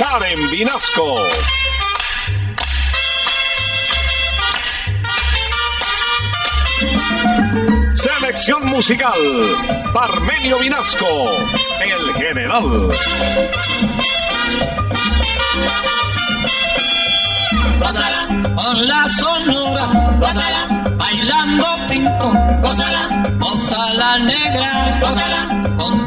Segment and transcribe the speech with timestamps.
[0.00, 1.14] Karen Vinasco.
[7.94, 9.12] Selección musical,
[9.92, 11.28] Parmenio Vinasco,
[11.82, 12.64] el general.
[17.78, 19.86] Gózala, con la sonora,
[20.18, 22.32] gózala, bailando pinto,
[22.62, 26.06] gózala, gózala negra, gózala, con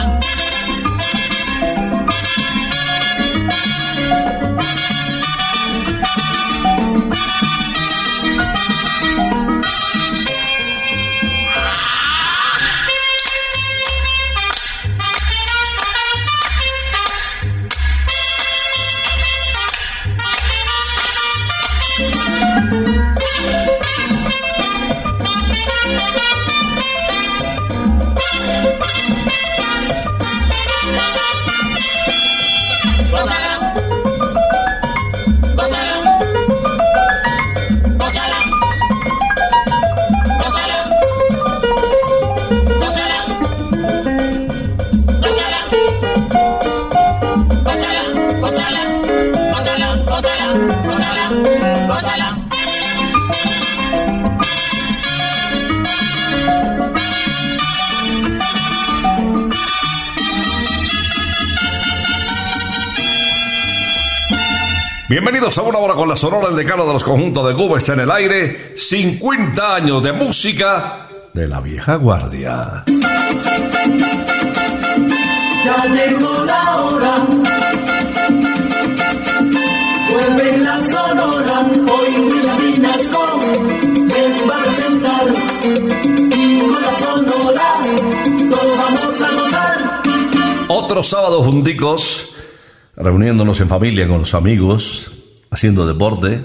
[65.11, 67.95] Bienvenidos a una hora con la sonora el decano de los conjuntos de Cuba está
[67.95, 68.71] en el aire.
[68.77, 72.85] 50 años de música de la vieja guardia.
[75.65, 77.27] Ya llegó la hora.
[80.13, 81.69] Vuelve la sonora.
[81.91, 82.13] Hoy
[82.61, 83.39] Vinasco
[84.07, 85.27] les va a presentar.
[86.37, 87.81] Y con la sonora
[88.49, 90.01] todos vamos a gozar.
[90.69, 92.30] Otro sábado junticos,
[93.01, 95.11] reuniéndonos en familia con los amigos,
[95.49, 96.41] haciendo deporte,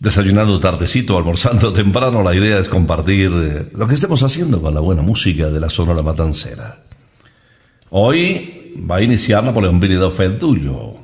[0.00, 2.22] desayunando tardecito, almorzando temprano.
[2.22, 5.70] La idea es compartir eh, lo que estemos haciendo con la buena música de la
[5.70, 6.82] Sonora Matancera.
[7.90, 10.96] Hoy va a iniciar Napoleón Virido Fedullo,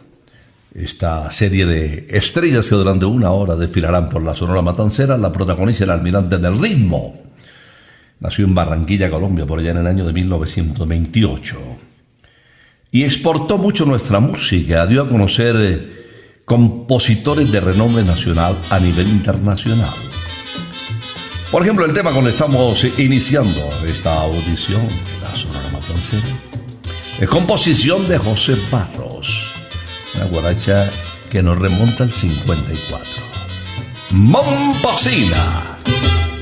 [0.74, 5.16] esta serie de estrellas que durante una hora desfilarán por la Sonora Matancera.
[5.16, 7.18] La protagoniza el almirante del ritmo.
[8.20, 11.89] Nació en Barranquilla, Colombia, por allá en el año de 1928
[12.92, 19.08] y exportó mucho nuestra música, dio a conocer eh, compositores de renombre nacional a nivel
[19.08, 19.94] internacional.
[21.50, 24.82] Por ejemplo, el tema con el que estamos iniciando esta audición
[25.22, 26.28] la Sonora Matancera
[27.20, 29.52] es composición de José Barros,
[30.14, 30.88] una guaracha
[31.28, 33.04] que nos remonta al 54.
[34.10, 35.78] Mompasina.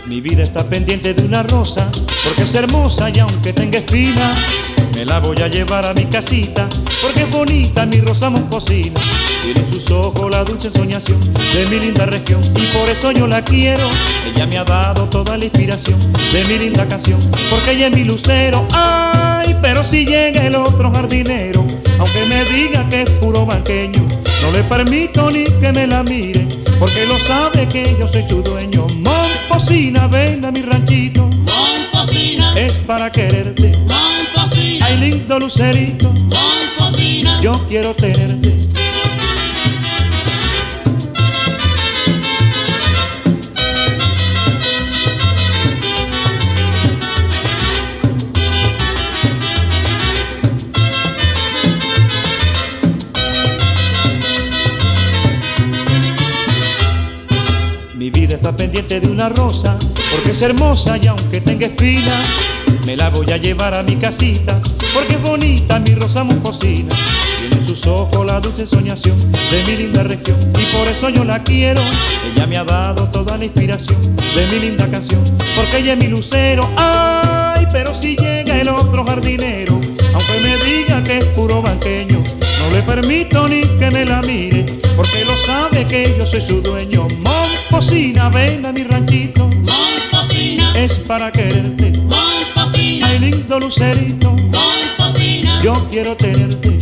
[0.06, 1.90] Mi vida está pendiente de una rosa,
[2.24, 4.38] porque es hermosa y aunque tenga espinas,
[4.94, 6.68] Me la voy a llevar a mi casita,
[7.02, 9.00] porque es bonita mi rosa moscosina.
[9.42, 13.26] Tiene en sus ojos la dulce soñación de mi linda región, y por eso yo
[13.26, 13.84] la quiero.
[14.26, 15.98] Ella me ha dado toda la inspiración
[16.32, 17.20] de mi linda canción,
[17.50, 18.66] porque ella es mi lucero.
[18.72, 21.64] Ay, pero si llega el otro jardinero,
[21.98, 24.06] aunque me diga que es puro banqueño,
[24.42, 26.46] no le permito ni que me la mire,
[26.78, 28.86] porque lo sabe que yo soy su dueño.
[28.88, 33.72] Momposina, ven a mi ranchito, Momposina, es para quererte.
[33.78, 34.37] Momposina,
[34.88, 38.70] Ay, lindo lucerito, Momposina, yo quiero tenerte.
[57.94, 59.78] Mi vida está pendiente de una rosa,
[60.10, 62.24] porque es hermosa y aunque tenga espinas,
[62.86, 64.62] me la voy a llevar a mi casita,
[64.94, 66.94] porque es bonita mi rosa moscosina.
[67.40, 71.24] Tiene en sus ojos la dulce soñación de mi linda región, y por eso yo
[71.24, 71.80] la quiero.
[72.32, 75.22] Ella me ha dado toda la inspiración de mi linda canción,
[75.56, 76.68] porque ella es mi lucero.
[76.76, 79.74] Ay, pero si llega el otro jardinero,
[80.12, 82.22] aunque me diga que es puro banqueño,
[82.60, 86.60] no le permito ni que me la mire, porque lo sabe que yo soy su
[86.60, 87.06] dueño.
[87.18, 89.48] Momposina, ven a mi ranchito,
[90.84, 91.90] es para quererte.
[91.92, 96.78] Momposina, Ay, lindo lucerito, Momposina, yo quiero tenerte.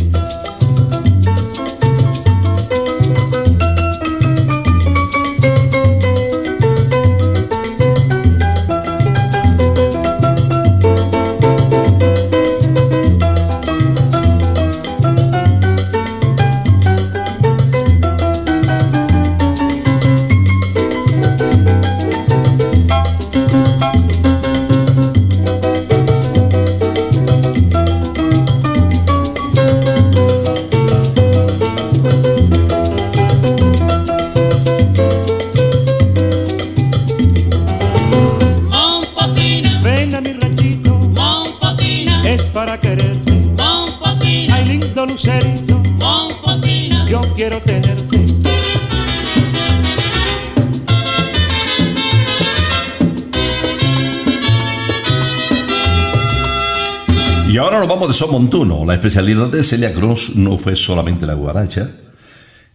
[58.17, 58.83] Son montuno.
[58.85, 61.89] La especialidad de Celia Cruz no fue solamente la guaracha.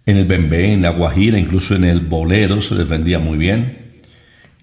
[0.07, 3.83] En el bembé, en la guajira, incluso en el bolero se les vendía muy bien.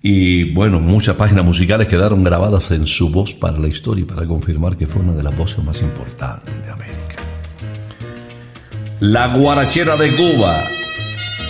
[0.01, 4.25] Y bueno, muchas páginas musicales quedaron grabadas en su voz para la historia y para
[4.25, 7.15] confirmar que fue una de las voces más importantes de América.
[9.01, 10.61] La guarachera de Cuba.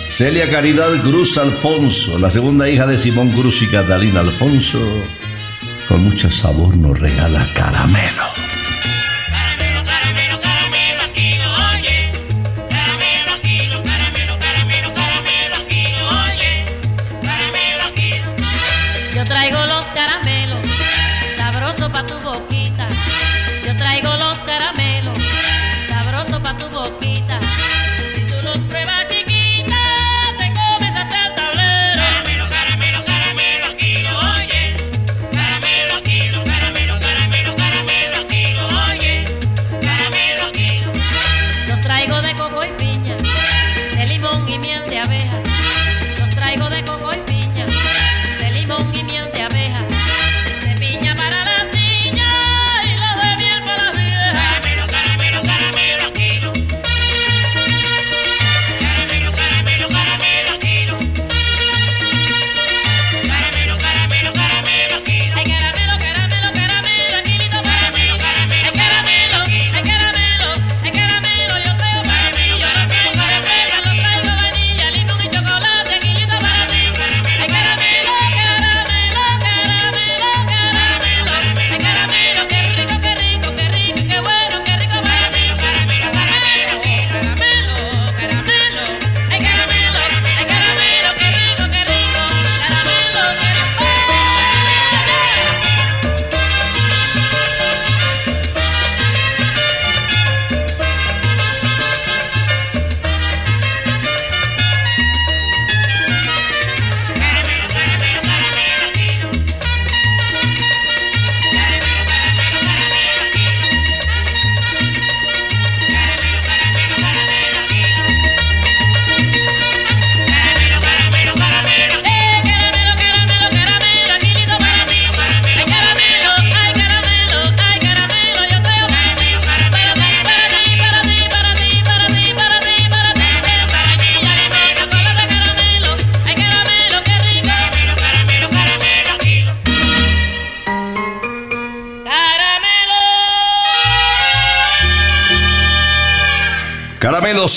[0.08, 4.80] Celia Caridad Cruz Alfonso, la segunda hija de Simón Cruz y Catalina Alfonso,
[5.88, 7.46] con mucho sabor nos regala.
[7.54, 8.24] Caramelo,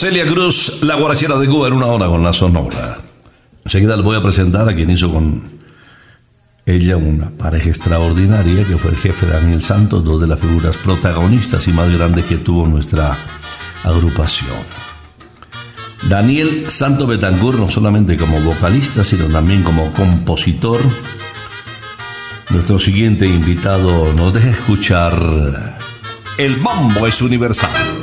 [0.04, 2.98] Celia Cruz, la guarachera de Cuba en una hora con la sonora.
[3.64, 5.42] Enseguida les voy a presentar a quien hizo con
[6.66, 11.70] ella una pareja extraordinaria que fue el jefe Daniel Santos, dos de las figuras protagonistas
[11.70, 13.18] y más grandes que tuvo nuestra
[13.86, 14.58] agrupación.
[16.10, 20.82] Daniel Santos Betancourt, no solamente como vocalista, sino también como compositor.
[22.50, 25.80] Nuestro siguiente invitado nos deja escuchar
[26.38, 28.03] El mambo es universal.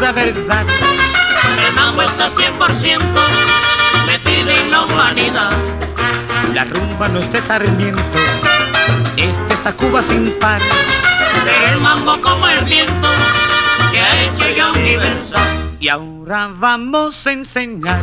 [0.00, 0.64] pura verdad.
[1.66, 3.00] El mambo está 100%
[4.06, 5.52] metido en la humanidad.
[6.54, 8.18] La rumba no es de Sarmiento,
[9.18, 10.62] es de esta Cuba sin par.
[11.44, 13.08] Pero el mambo como el viento
[13.90, 15.76] se ha hecho ya universal.
[15.78, 18.02] Y ahora vamos a enseñar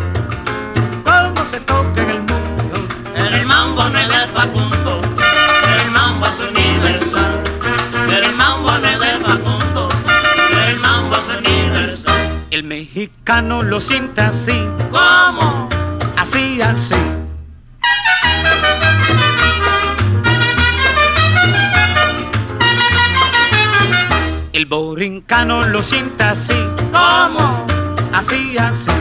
[1.03, 2.87] cómo se toca en el mundo.
[3.15, 5.01] El mambo no es de Facundo,
[13.07, 15.69] mexicano lo siente así, ¿Cómo?
[16.17, 16.95] así, así.
[24.53, 26.53] El borincano lo siente así,
[26.91, 27.65] ¿Cómo?
[28.11, 28.91] así, así.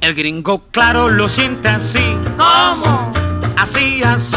[0.00, 3.12] El gringo claro lo siente así, ¿Cómo?
[3.56, 4.36] así, así.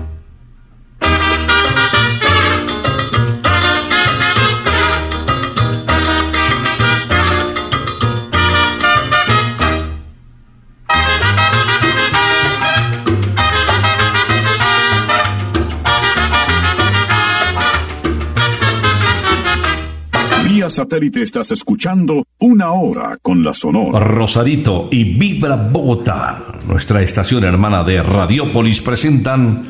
[20.71, 23.99] Satélite estás escuchando Una Hora con la Sonora.
[23.99, 29.63] Rosarito y Vibra Bogotá, nuestra estación hermana de Radiópolis, presentan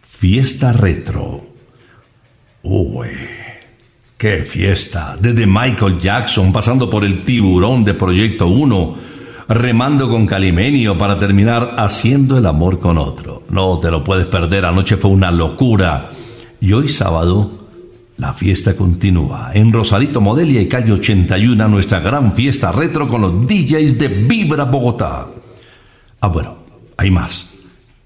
[0.00, 1.46] Fiesta Retro.
[2.62, 3.08] Uy,
[4.16, 5.16] qué fiesta.
[5.20, 8.96] Desde Michael Jackson, pasando por el tiburón de Proyecto 1,
[9.48, 13.42] remando con Calimenio para terminar haciendo el amor con otro.
[13.50, 16.10] No te lo puedes perder, anoche fue una locura.
[16.60, 17.65] Y hoy sábado
[18.18, 19.50] la fiesta continúa.
[19.54, 24.64] En Rosarito Modelia y calle 81, nuestra gran fiesta retro con los DJs de Vibra
[24.64, 25.26] Bogotá.
[26.20, 26.58] Ah, bueno,
[26.96, 27.50] hay más.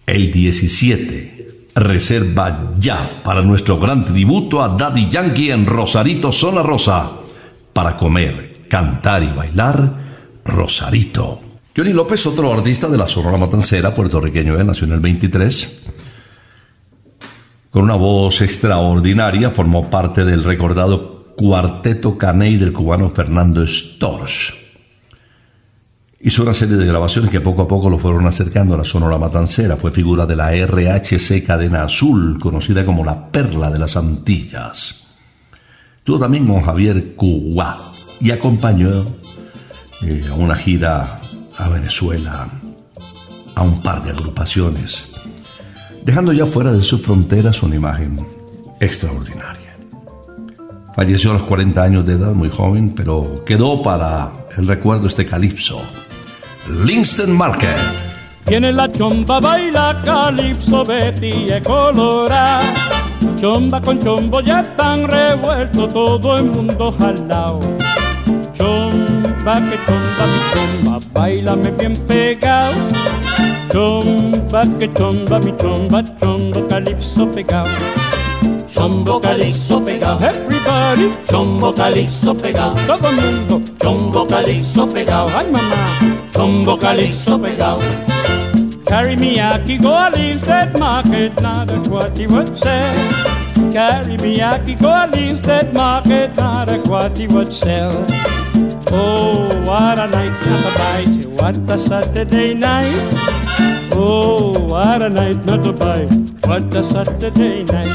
[0.06, 7.10] El 17, reserva ya para nuestro gran tributo a Daddy Yankee en Rosarito Zona Rosa.
[7.72, 9.92] Para comer, cantar y bailar,
[10.44, 11.40] Rosarito.
[11.76, 15.99] Johnny López, otro artista de la Sonora Matancera, puertorriqueño, nació en el 23
[17.70, 24.54] con una voz extraordinaria, formó parte del recordado Cuarteto Caney del cubano Fernando Storch.
[26.22, 29.16] Hizo una serie de grabaciones que poco a poco lo fueron acercando a la Sonora
[29.16, 29.76] Matancera.
[29.76, 35.14] Fue figura de la RHC Cadena Azul, conocida como la Perla de las Antillas.
[36.04, 38.90] Tuvo también con Javier Cuba y acompañó
[40.02, 41.20] eh, a una gira
[41.56, 42.48] a Venezuela,
[43.54, 45.09] a un par de agrupaciones
[46.04, 48.24] dejando ya fuera de sus fronteras una imagen
[48.80, 49.76] extraordinaria.
[50.94, 55.24] Falleció a los 40 años de edad, muy joven, pero quedó para el recuerdo este
[55.26, 55.80] calipso.
[56.84, 57.76] Lingston Market.
[58.44, 62.60] Tiene la chomba, baila calipso, Betty es colorada.
[63.36, 67.60] Chomba con chombo ya están revuelto, todo el mundo jalao.
[68.52, 72.74] Chomba, que chomba, mi chomba, bailame bien pegado.
[73.70, 77.70] Chomba que chomba, mi chomba, chombo calipso pegado.
[78.68, 83.62] Chombo calixo pegado, Everybody, chombo calixo pegado, todo el mundo.
[83.80, 85.76] chombo calixo pegado, Ay, mamá.
[86.32, 87.80] chombo calixo pegado.
[88.86, 92.82] Carry me aki go a Linstead market, now that's what he would say.
[93.72, 97.92] Carry me aki go a Linstead market, now that's what he would sell.
[98.88, 102.92] Oh, what a night, not a bite, what a Saturday night.
[103.92, 106.10] Oh, what a night, not a bite,
[106.46, 107.88] what a Saturday night.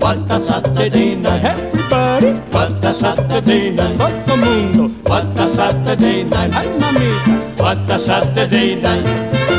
[0.00, 4.88] What a Saturday night, Everybody, what a Saturday night, todo mundo.
[5.08, 9.55] what a Saturday night, Ay, what a Saturday night.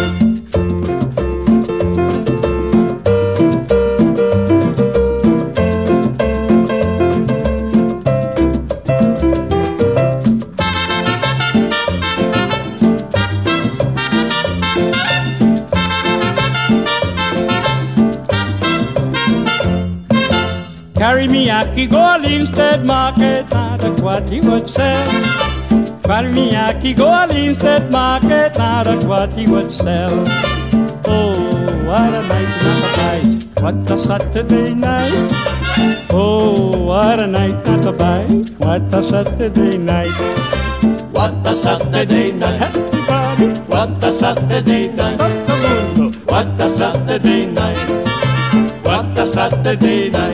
[21.57, 25.09] Carry me aki go a market, not a what he would sell.
[26.03, 30.23] Carry me aki go a Linstead market, not a what he would sell.
[31.07, 31.33] Oh,
[31.87, 35.11] what a night, not a bite, what a Saturday night.
[36.11, 40.13] Oh, what a night, not a bite, what a Saturday night.
[41.11, 46.19] What a Saturday night, Everybody, what a Saturday night, todo el mundo.
[46.31, 47.79] what a Saturday night,
[48.83, 50.26] what a Saturday night,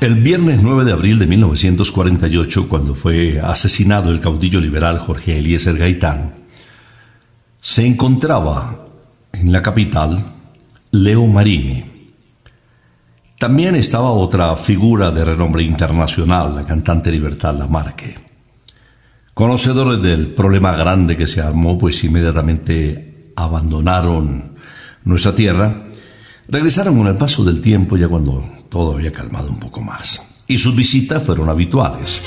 [0.00, 5.78] El viernes 9 de abril de 1948, cuando fue asesinado el caudillo liberal Jorge Eliezer
[5.78, 6.34] Gaitán,
[7.60, 8.88] se encontraba
[9.32, 10.24] en la capital
[10.90, 11.84] Leo Marini.
[13.38, 18.16] También estaba otra figura de renombre internacional, la cantante Libertad Lamarque.
[19.34, 23.11] Conocedores del problema grande que se armó, pues inmediatamente
[23.44, 24.52] abandonaron
[25.04, 25.84] nuestra tierra,
[26.48, 30.22] regresaron con el paso del tiempo ya cuando todo había calmado un poco más.
[30.46, 32.20] Y sus visitas fueron habituales.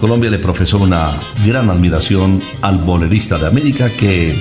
[0.00, 1.10] Colombia le profesó una
[1.44, 4.34] gran admiración al bolerista de América que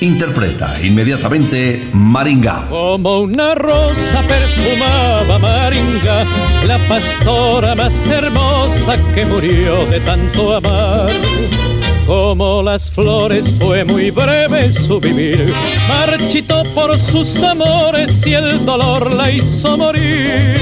[0.00, 2.68] interpreta inmediatamente Maringa.
[2.68, 6.24] Como una rosa perfumaba Maringa,
[6.66, 11.10] la pastora más hermosa que murió de tanto amar.
[12.10, 15.54] Como las flores fue muy breve su vivir,
[15.88, 20.58] marchitó por sus amores y el dolor la hizo morir.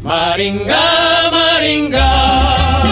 [0.00, 0.78] Maringa,
[1.32, 2.84] Maringa.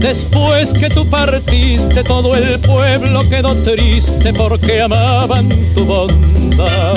[0.00, 6.96] Después que tú partiste, todo el pueblo quedó triste porque amaban tu bondad.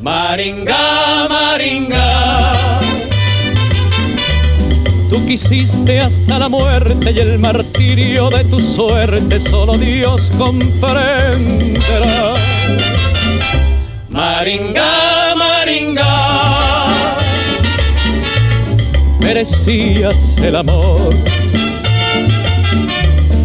[0.00, 2.31] Maringa, Maringa.
[5.12, 12.32] Tú quisiste hasta la muerte y el martirio de tu suerte solo Dios comprenderá.
[14.08, 16.88] Maringa, Maringa
[19.20, 21.14] merecías el amor.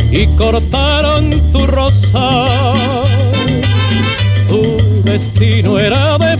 [0.09, 2.45] Y cortaron tu rosa,
[4.47, 6.37] tu destino era de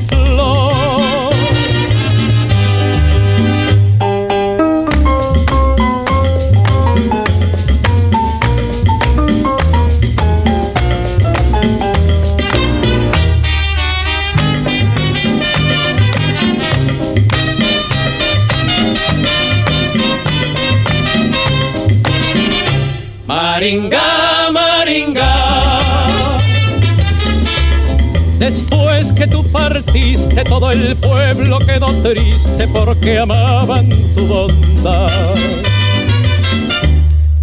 [30.59, 35.35] todo el pueblo quedó triste porque amaban tu bondad.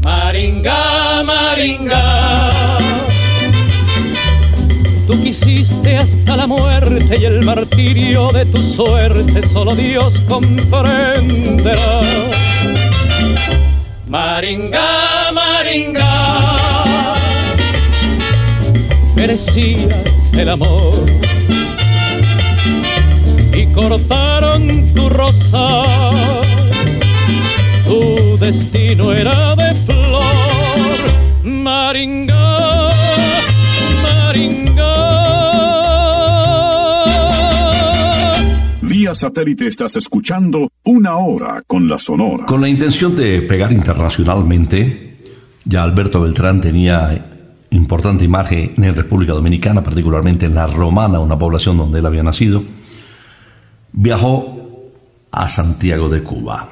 [0.02, 2.50] Maringa, Maringa.
[5.06, 12.00] Tú quisiste hasta la muerte y el martirio de tu suerte solo Dios comprenderá.
[14.08, 17.14] Maringa, Maringa,
[19.14, 20.93] merecías el amor
[23.74, 25.82] cortaron tu rosa,
[27.86, 31.44] tu destino era de flor.
[31.44, 32.90] Maringa,
[34.02, 34.94] Maringa.
[38.82, 42.44] Vía satélite estás escuchando Una Hora con la Sonora.
[42.46, 45.16] Con la intención de pegar internacionalmente,
[45.64, 47.30] ya Alberto Beltrán tenía
[47.70, 52.62] importante imagen en República Dominicana, particularmente en la Romana, una población donde él había nacido.
[53.96, 54.90] Viajó
[55.30, 56.68] a Santiago de Cuba.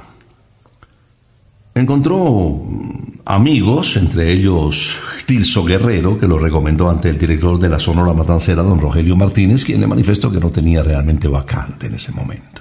[1.72, 7.78] encontró mm, amigos, entre ellos Tirso Guerrero, que lo recomendó ante el director de la
[7.78, 12.10] Sonora Matancera, don Rogelio Martínez, quien le manifestó que no tenía realmente vacante en ese
[12.10, 12.60] momento.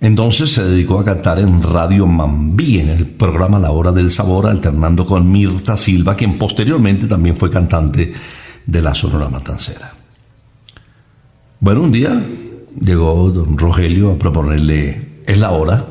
[0.00, 4.48] Entonces se dedicó a cantar en Radio Mambí, en el programa La Hora del Sabor,
[4.48, 8.12] alternando con Mirta Silva, quien posteriormente también fue cantante
[8.66, 9.92] de la Sonora Matancera.
[11.60, 12.20] Bueno, un día
[12.80, 15.84] llegó don Rogelio a proponerle, es la hora,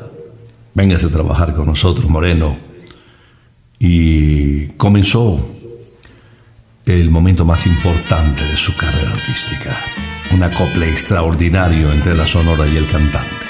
[0.74, 2.56] véngase a trabajar con nosotros, Moreno.
[3.78, 5.38] Y comenzó
[6.86, 9.76] el momento más importante de su carrera artística,
[10.32, 13.44] un acople extraordinario entre la sonora y el cantante.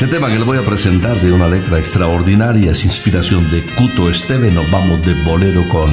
[0.00, 4.08] Este tema que le voy a presentar de una letra extraordinaria es inspiración de Cuto
[4.08, 4.50] Esteve.
[4.50, 5.90] Nos vamos de bolero con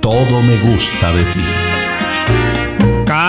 [0.00, 1.71] Todo me gusta de ti.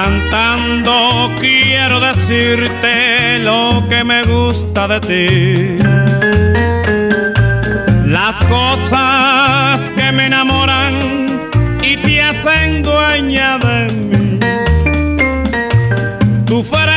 [0.03, 5.77] Cantando quiero decirte lo que me gusta de ti.
[8.05, 11.39] Las cosas que me enamoran
[11.81, 14.39] y te hacen dueña de mí.
[16.47, 16.92] Tu frente,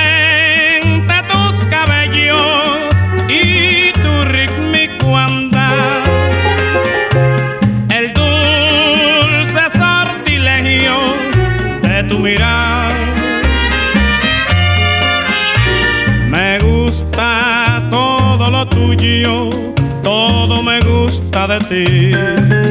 [20.03, 22.65] todo me gusta de ti.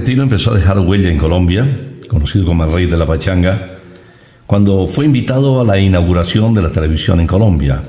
[0.00, 1.66] Argentino empezó a dejar huella en Colombia,
[2.08, 3.72] conocido como el rey de la pachanga,
[4.46, 7.82] cuando fue invitado a la inauguración de la televisión en Colombia.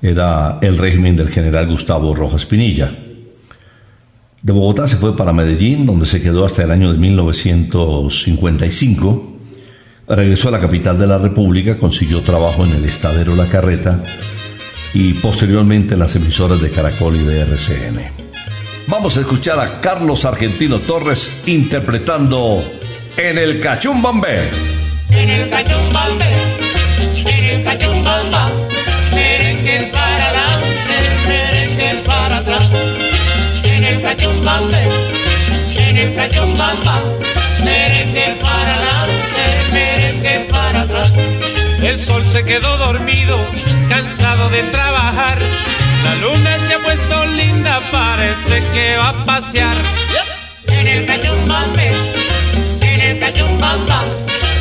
[0.00, 2.92] Era el régimen del general Gustavo Rojas Pinilla.
[4.42, 9.38] De Bogotá se fue para Medellín, donde se quedó hasta el año de 1955.
[10.06, 14.00] Regresó a la capital de la República, consiguió trabajo en el Estadero La Carreta
[14.94, 18.29] y posteriormente en las emisoras de Caracol y de RCN.
[18.90, 22.60] Vamos a escuchar a Carlos Argentino Torres interpretando
[23.16, 24.50] En el Cachumbambé.
[25.10, 26.24] En el cachumbambe,
[27.24, 28.50] en el cachumbamba,
[29.14, 32.68] merengue para adelante, merengue para atrás.
[33.62, 34.88] En el cachumbambe,
[35.76, 37.02] en el cachumbamba,
[37.64, 41.12] merengue para adelante, merengue para atrás.
[41.80, 43.38] El sol se quedó dormido,
[43.88, 45.38] cansado de trabajar.
[46.10, 49.76] La luna se ha puesto linda, parece que va a pasear.
[50.66, 51.92] En el cachumbambe,
[52.80, 54.02] en el cachumbamba,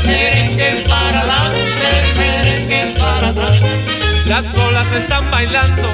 [0.05, 3.57] merengue para adelante, merengue para atrás.
[4.27, 5.89] Las olas están bailando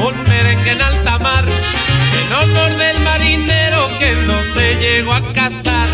[0.00, 1.44] un merengue en alta mar.
[1.44, 5.88] En honor del marinero que no se llegó a casar.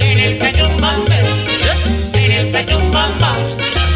[0.00, 1.18] En el cachumbambe,
[2.12, 3.32] en el cachumbamba,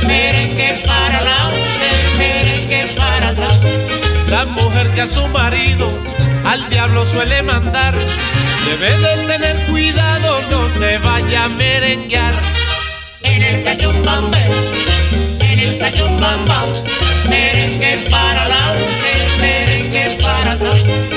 [0.06, 4.01] merengue para adelante, merengue para atrás.
[4.32, 5.90] La mujer que a su marido
[6.46, 7.94] al diablo suele mandar.
[8.64, 12.32] Debe de tener cuidado, no se vaya a merenguear.
[13.24, 14.38] En el cachumbambe,
[15.38, 16.64] en el cachumbamba,
[17.28, 21.11] merengue para adelante, merengue para atrás.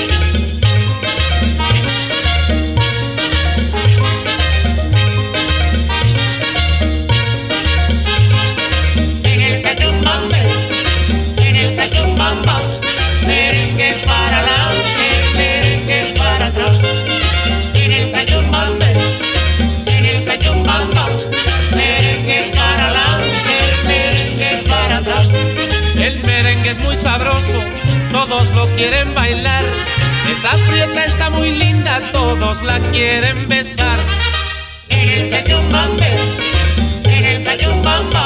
[28.36, 29.64] Todos lo quieren bailar.
[30.30, 33.98] Esa prieta está muy linda, todos la quieren besar.
[34.90, 36.10] En el cachumbambe,
[37.04, 38.24] en el cachumbamba,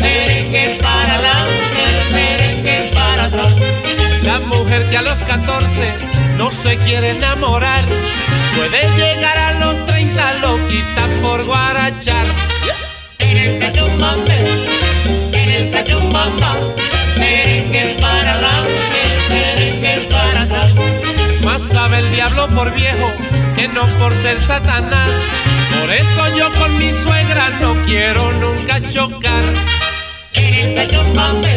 [0.00, 3.54] merengue para adelante, merengue para atrás.
[4.22, 5.92] La mujer que a los 14
[6.38, 7.84] no se quiere enamorar,
[8.56, 12.26] puede llegar a los 30 loquita por guarachar.
[13.18, 14.38] En el cachumbambe,
[15.32, 16.56] en el cachumbamba,
[17.18, 19.03] merengue para adelante,
[20.10, 20.72] para atrás.
[21.44, 23.12] Más sabe el diablo por viejo
[23.56, 25.10] que no por ser Satanás.
[25.80, 29.44] Por eso yo con mi suegra no quiero nunca chocar.
[30.32, 31.54] En el cachumbambe,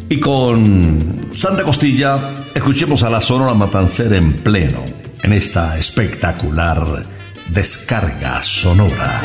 [0.09, 2.19] Y con Santa Costilla,
[2.55, 4.85] escuchemos a la Sonora Matancera en pleno,
[5.23, 7.07] en esta espectacular
[7.53, 9.23] descarga sonora.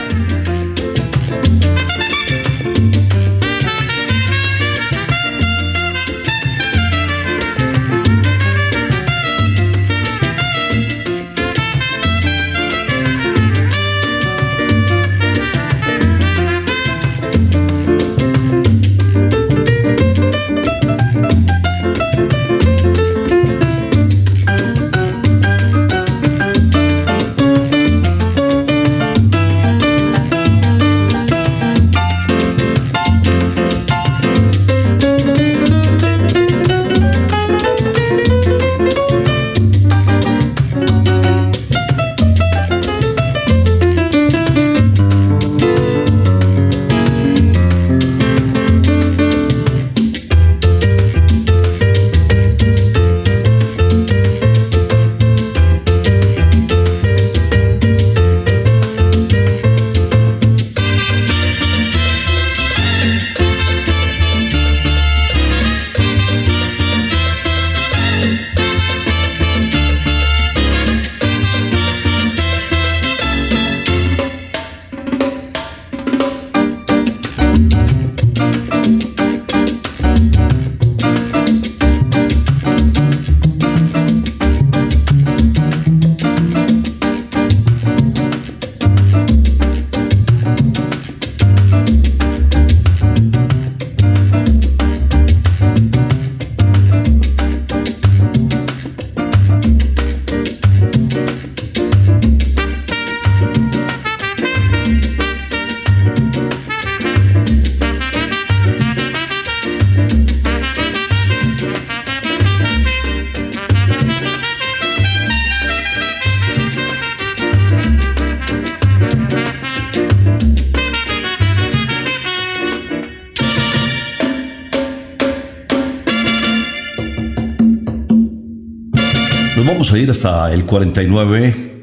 [130.16, 131.82] Hasta el 49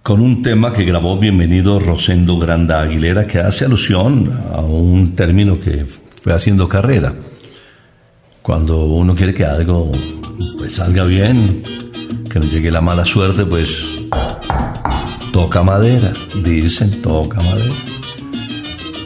[0.00, 5.58] con un tema que grabó Bienvenido Rosendo Granda Aguilera que hace alusión a un término
[5.58, 7.14] que fue haciendo carrera.
[8.42, 9.90] Cuando uno quiere que algo
[10.56, 11.64] pues, salga bien,
[12.30, 13.84] que no llegue la mala suerte, pues
[15.32, 16.12] toca madera,
[16.44, 17.74] dicen, toca madera.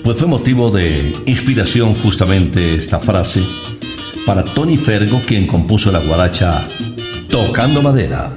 [0.05, 3.41] Pues fue motivo de inspiración justamente esta frase
[4.27, 6.69] para Tony Fergo, quien compuso la guaracha
[7.29, 8.31] Tocando Madera.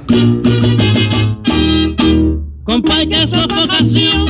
[2.64, 4.26] Compay, qué sofocación,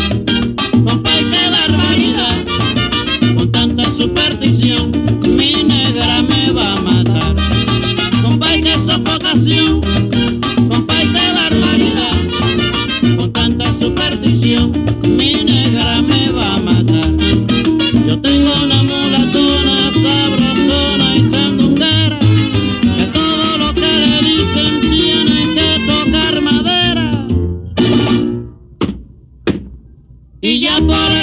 [30.78, 31.19] por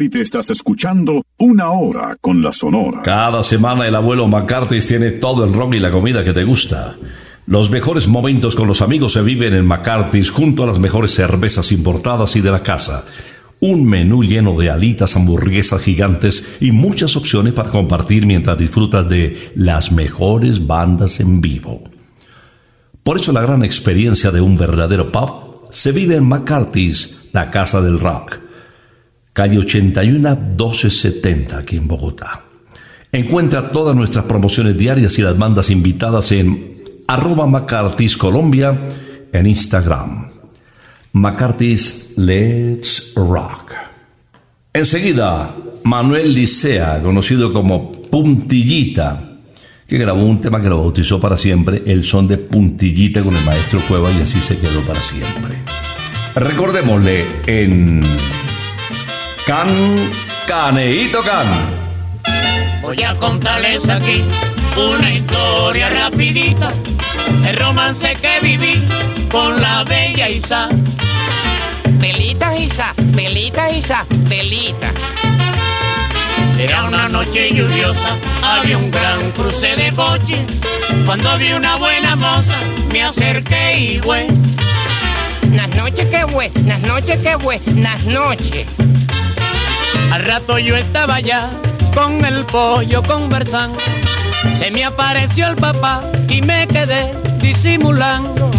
[0.00, 3.02] satélite estás escuchando Una Hora con la Sonora.
[3.02, 6.96] Cada semana el abuelo McCarthy tiene todo el rock y la comida que te gusta.
[7.46, 11.70] Los mejores momentos con los amigos se viven en McCarthy's junto a las mejores cervezas
[11.70, 13.04] importadas y de la casa.
[13.60, 19.52] Un menú lleno de alitas, hamburguesas gigantes y muchas opciones para compartir mientras disfrutas de
[19.54, 21.84] las mejores bandas en vivo.
[23.02, 27.82] Por eso la gran experiencia de un verdadero pub se vive en McCarthy's, la casa
[27.82, 28.49] del rock.
[29.32, 32.44] Calle 81 1270 aquí en Bogotá.
[33.12, 37.46] Encuentra todas nuestras promociones diarias y las bandas invitadas en arroba
[39.32, 40.30] en Instagram.
[41.12, 43.72] McCarthy's Let's Rock.
[44.72, 49.38] Enseguida, Manuel Licea, conocido como Puntillita,
[49.88, 53.44] que grabó un tema que lo bautizó para siempre, el son de Puntillita con el
[53.44, 55.56] maestro Cueva y así se quedó para siempre.
[56.36, 58.04] Recordémosle en
[59.50, 59.66] Can
[60.46, 61.48] Caneito Can.
[62.82, 64.22] Voy a contarles aquí
[64.76, 66.72] una historia rapidita,
[67.44, 68.86] el romance que viví
[69.28, 70.68] con la bella Isa.
[71.98, 74.92] Velita, Isa, velita, Isa, velita.
[76.56, 80.46] Era una noche lluviosa, había un gran cruce de coche.
[81.04, 82.54] Cuando vi una buena moza,
[82.92, 84.28] me acerqué y güey.
[85.52, 88.64] Las noches que buenas noches que buenas noches.
[90.10, 91.50] Al rato yo estaba allá
[91.94, 93.78] con el pollo conversando.
[94.56, 98.50] Se me apareció el papá y me quedé disimulando.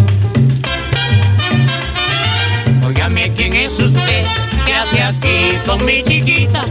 [2.86, 4.24] Óigame, ¿quién es usted?
[4.64, 6.64] ¿Qué hace aquí con mi chiquita?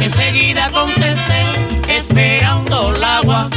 [0.00, 1.42] Enseguida contesté,
[1.88, 3.48] esperando el agua.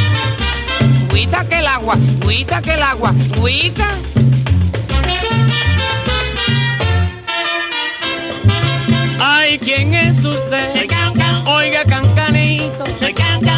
[1.13, 1.95] Guita que el agua,
[2.25, 3.87] guita que el agua, guita.
[9.19, 9.88] Ay, ¿quién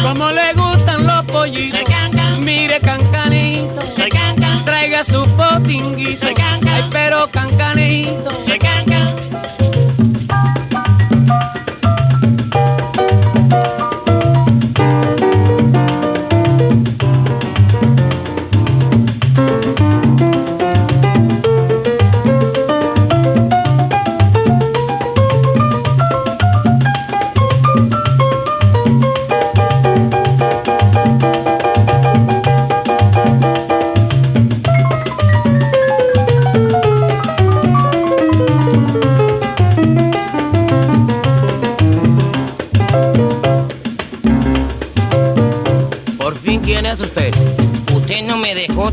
[0.02, 1.78] ¿cómo le gustan los pollitos?
[1.80, 2.44] Soy Cancan.
[2.44, 4.64] Mire, cancanito, Soy Cancan.
[4.64, 6.26] traiga su potinguito.
[6.26, 6.74] Soy Cancan.
[6.74, 8.30] Ay, pero cancanito,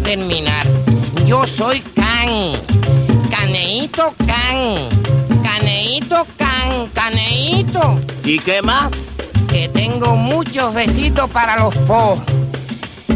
[0.09, 0.65] terminar.
[1.27, 2.53] Yo soy Can.
[3.29, 4.89] Caneito Can.
[5.43, 6.87] Caneito Can.
[6.95, 7.99] Caneito.
[8.23, 8.91] ¿Y qué más?
[9.49, 12.17] Que tengo muchos besitos para los po.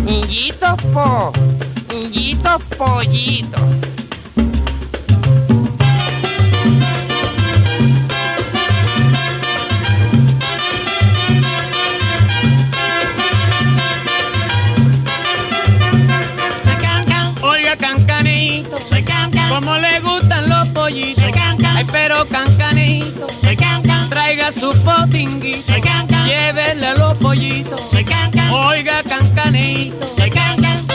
[0.06, 1.34] Ñitos po.
[2.12, 3.58] Yito pollito.
[24.54, 25.74] Su potinguito.
[26.26, 27.82] Llévele los pollitos.
[28.52, 30.86] Oiga, cancanito, soy cancan.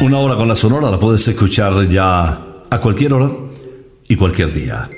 [0.00, 2.40] Una hora con la Sonora la puedes escuchar ya
[2.70, 3.30] a cualquier hora
[4.08, 4.88] y cualquier día.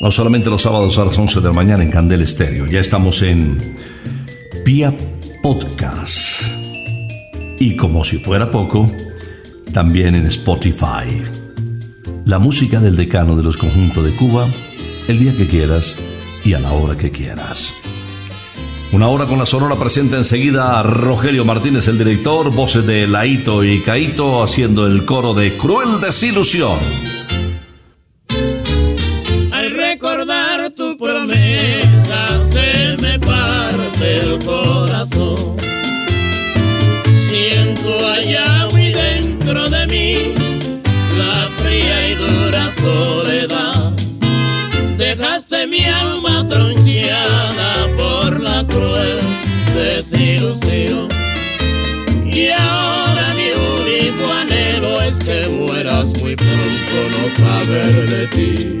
[0.00, 3.22] No solamente los sábados a las 11 de la mañana en Candel Estéreo, ya estamos
[3.22, 3.76] en
[4.64, 4.92] Vía
[5.42, 6.42] Podcast.
[7.58, 8.90] Y como si fuera poco,
[9.72, 11.47] también en Spotify.
[12.28, 14.46] La música del decano de los conjuntos de Cuba,
[15.08, 15.96] el día que quieras
[16.44, 17.80] y a la hora que quieras.
[18.92, 23.64] Una hora con la Sonora presenta enseguida a Rogelio Martínez, el director, voces de Laito
[23.64, 26.78] y Caito haciendo el coro de Cruel Desilusión.
[29.50, 35.56] Al recordar tu promesa se me parte el corazón.
[37.26, 40.37] Siento allá muy dentro de mí
[42.80, 43.92] soledad.
[44.96, 49.20] Dejaste mi alma troncheada por la cruel
[49.74, 51.08] desilusión.
[52.24, 53.48] Y ahora mi
[53.80, 58.78] único anhelo es que mueras muy pronto, no saber de ti.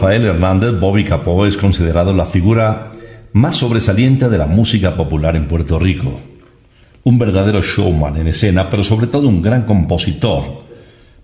[0.00, 2.88] Rafael Hernández, Bobby Capó es considerado la figura
[3.34, 6.18] más sobresaliente de la música popular en Puerto Rico.
[7.04, 10.64] Un verdadero showman en escena, pero sobre todo un gran compositor.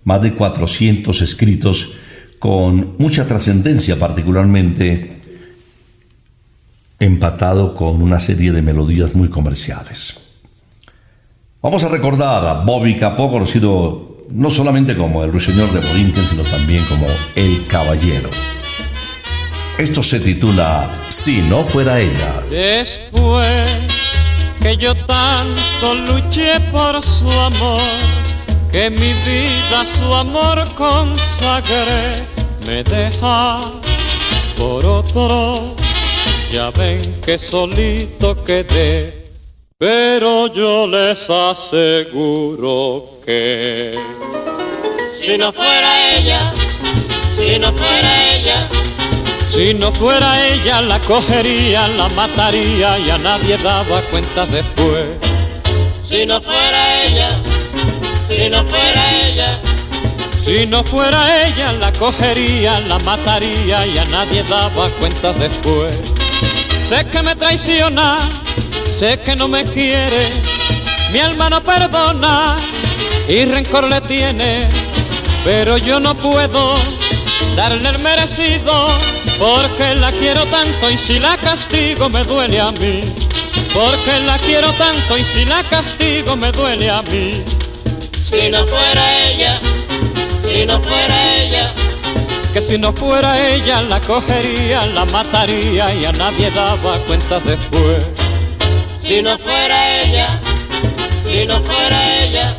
[0.03, 1.95] Más de 400 escritos
[2.37, 5.21] con mucha trascendencia, particularmente
[6.99, 10.19] empatado con una serie de melodías muy comerciales.
[11.63, 16.43] Vamos a recordar a Bobby Capó, conocido no solamente como el ruiseñor de Borinquen, sino
[16.43, 18.29] también como el caballero.
[19.77, 22.41] Esto se titula Si no fuera ella.
[22.49, 23.69] Después
[24.59, 27.79] que yo tanto luché por su amor,
[28.71, 32.25] que mi vida a su amor consagré,
[32.65, 33.71] me deja
[34.57, 35.75] por otro.
[36.51, 39.29] Ya ven que solito quedé,
[39.77, 43.95] pero yo les aseguro que
[45.21, 46.53] Si no fuera ella,
[47.35, 48.69] si no fuera ella,
[49.57, 55.17] Si no fuera ella la cogería, la mataría y a nadie daba cuenta después.
[56.03, 57.29] si no fuera ella,
[58.29, 59.59] si no fuera ella,
[60.45, 65.95] Si no fuera ella la cogería, la mataría y a nadie daba cuenta después.
[66.83, 68.43] Sé que me traiciona,
[68.91, 70.33] sé que no me quiere,
[71.11, 72.59] mi alma no perdona
[73.27, 74.69] y rencor le tiene,
[75.43, 76.75] pero yo no puedo
[77.55, 78.87] darle el merecido
[79.39, 83.05] porque la quiero tanto y si la castigo me duele a mí.
[83.73, 87.43] Porque la quiero tanto y si la castigo me duele a mí.
[88.25, 89.59] si no fuera ella,
[90.43, 91.73] si no fuera ella,
[92.53, 98.03] que si no fuera ella la cogería, la mataría y a nadie daba cuenta después.
[99.01, 100.41] si no fuera ella,
[101.25, 102.57] si no fuera ella,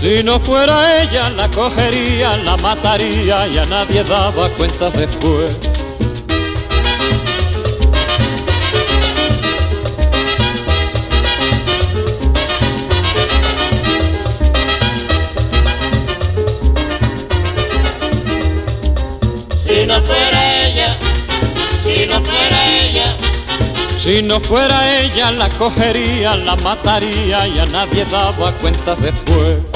[0.00, 5.54] Si no fuera ella, la cogería, la mataría y a nadie daba cuenta después.
[19.66, 20.96] si no fuera ella,
[21.82, 23.16] si no fuera ella,
[23.98, 29.69] Si no fuera ella, la cogería, la mataría y a nadie daba cuenta después.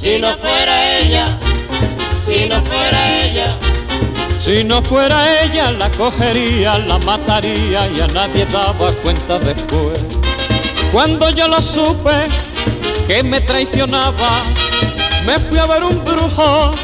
[0.00, 1.38] Si no fuera ella,
[2.26, 3.58] si no fuera ella,
[4.38, 10.02] Si no fuera ella, la cogería, la mataría y a nadie daba cuenta después.
[10.92, 12.28] Cuando yo lo supe
[13.06, 14.44] que me traicionaba,
[15.26, 16.74] me fui a ver un brujo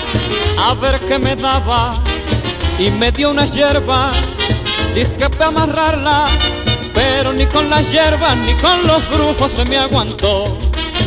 [0.59, 2.03] a ver qué me daba
[2.79, 4.17] y me dio unas hierbas,
[4.95, 6.27] dije para amarrarla,
[6.95, 10.59] pero ni con las hierbas ni con los brujos se me aguantó.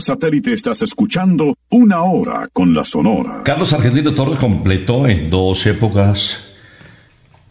[0.00, 3.42] Satélite estás escuchando Una Hora con la Sonora.
[3.44, 6.50] Carlos Argentino Torres completó en dos épocas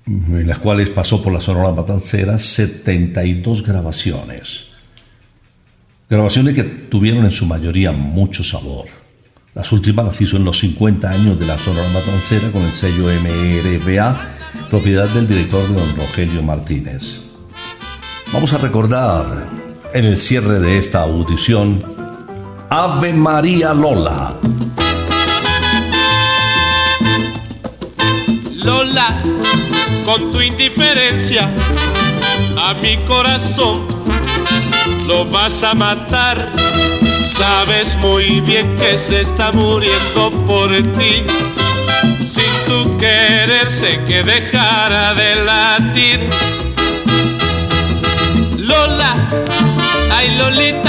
[0.05, 4.69] en las cuales pasó por la Sonora Matancera 72 grabaciones.
[6.09, 8.85] Grabaciones que tuvieron en su mayoría mucho sabor.
[9.53, 13.05] Las últimas las hizo en los 50 años de la Sonora Matancera con el sello
[13.05, 14.19] MRBA,
[14.69, 17.21] propiedad del director don Rogelio Martínez.
[18.33, 19.49] Vamos a recordar
[19.93, 21.98] en el cierre de esta audición
[22.71, 24.35] Ave María Lola.
[28.53, 29.17] Lola,
[30.05, 31.49] con tu indiferencia
[32.57, 33.87] a mi corazón
[35.07, 36.37] lo vas a matar.
[37.25, 41.25] Sabes muy bien que se está muriendo por ti.
[42.23, 46.29] Sin tu querer sé que dejara de latir.
[48.59, 49.15] Lola,
[50.11, 50.88] ay Lolita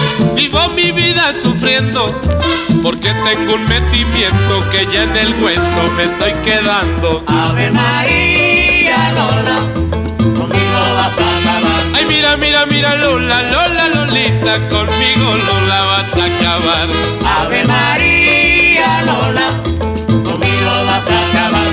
[0.35, 2.19] vivo mi vida sufriendo.
[2.83, 7.23] Porque tengo un metimiento que ya en el hueso me estoy quedando.
[7.27, 9.59] Ave María Lola,
[10.17, 11.83] conmigo vas a acabar.
[11.93, 16.87] Ay, mira, mira, mira, Lola, Lola, Lolita, conmigo Lola vas a acabar.
[17.23, 19.47] Ave María Lola,
[20.07, 21.71] conmigo vas a acabar.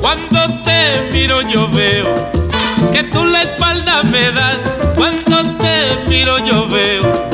[0.00, 2.30] Cuando te miro yo veo
[2.92, 4.74] que tú la espalda me das.
[4.94, 7.33] Cuando te miro yo veo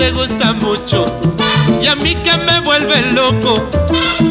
[0.00, 1.04] te gusta mucho
[1.82, 3.68] y a mí que me vuelve loco.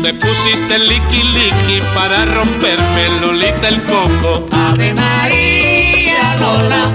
[0.01, 4.47] Te pusiste liqui liqui para romperme Lolita el coco.
[4.51, 6.85] Ave María Lola,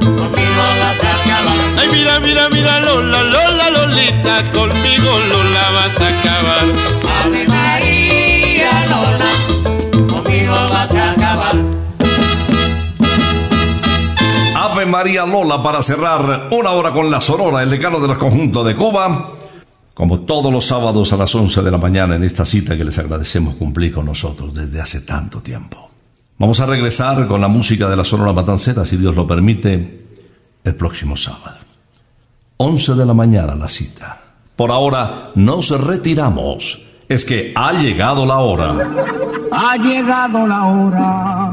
[0.00, 1.56] conmigo vas a acabar.
[1.78, 5.45] Ay, mira, mira, mira, Lola, Lola, Lolita, conmigo Lola
[14.96, 18.74] María Lola para cerrar una hora con la Sonora, el decano de los conjuntos de
[18.74, 19.30] Cuba.
[19.92, 22.96] Como todos los sábados a las 11 de la mañana en esta cita que les
[22.96, 25.90] agradecemos cumplir con nosotros desde hace tanto tiempo.
[26.38, 30.06] Vamos a regresar con la música de la Sonora Matancera, si Dios lo permite,
[30.64, 31.58] el próximo sábado.
[32.56, 34.18] 11 de la mañana la cita.
[34.56, 36.86] Por ahora nos retiramos.
[37.06, 38.74] Es que ha llegado la hora.
[39.52, 41.52] Ha llegado la hora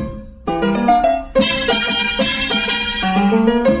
[3.01, 3.80] Thank you.